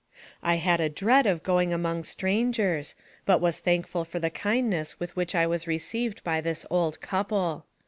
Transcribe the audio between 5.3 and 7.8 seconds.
I was received by this old couple.